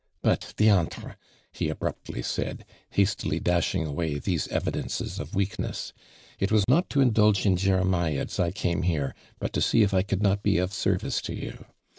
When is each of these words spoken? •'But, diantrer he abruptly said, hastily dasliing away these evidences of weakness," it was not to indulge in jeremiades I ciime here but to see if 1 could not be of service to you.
•'But, 0.23 0.55
diantrer 0.57 1.15
he 1.51 1.69
abruptly 1.69 2.23
said, 2.23 2.65
hastily 2.89 3.39
dasliing 3.39 3.85
away 3.85 4.17
these 4.17 4.47
evidences 4.47 5.19
of 5.19 5.35
weakness," 5.35 5.93
it 6.39 6.51
was 6.51 6.67
not 6.67 6.89
to 6.89 7.01
indulge 7.01 7.45
in 7.45 7.55
jeremiades 7.55 8.39
I 8.39 8.49
ciime 8.49 8.85
here 8.85 9.13
but 9.37 9.53
to 9.53 9.61
see 9.61 9.83
if 9.83 9.93
1 9.93 10.05
could 10.05 10.23
not 10.23 10.41
be 10.41 10.57
of 10.57 10.73
service 10.73 11.21
to 11.21 11.35
you. 11.35 11.65